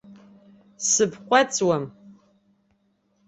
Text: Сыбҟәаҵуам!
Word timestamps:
Сыбҟәаҵуам! 0.89 1.85